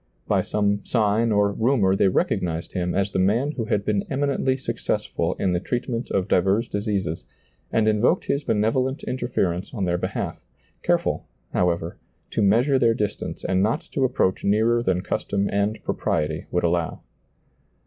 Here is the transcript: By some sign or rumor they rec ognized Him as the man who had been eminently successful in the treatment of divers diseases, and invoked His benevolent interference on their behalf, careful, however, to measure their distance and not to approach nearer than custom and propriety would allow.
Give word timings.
By 0.27 0.41
some 0.41 0.83
sign 0.83 1.31
or 1.31 1.51
rumor 1.53 1.95
they 1.95 2.07
rec 2.07 2.29
ognized 2.29 2.71
Him 2.73 2.95
as 2.95 3.11
the 3.11 3.19
man 3.19 3.51
who 3.51 3.65
had 3.65 3.85
been 3.85 4.03
eminently 4.09 4.57
successful 4.57 5.35
in 5.35 5.53
the 5.53 5.59
treatment 5.59 6.09
of 6.09 6.27
divers 6.27 6.67
diseases, 6.67 7.27
and 7.71 7.87
invoked 7.87 8.25
His 8.25 8.43
benevolent 8.43 9.03
interference 9.03 9.75
on 9.75 9.85
their 9.85 9.99
behalf, 9.99 10.43
careful, 10.81 11.27
however, 11.53 11.97
to 12.31 12.41
measure 12.41 12.79
their 12.79 12.95
distance 12.95 13.45
and 13.45 13.61
not 13.61 13.81
to 13.91 14.03
approach 14.03 14.43
nearer 14.43 14.81
than 14.81 15.01
custom 15.01 15.47
and 15.51 15.77
propriety 15.83 16.47
would 16.49 16.63
allow. 16.63 17.01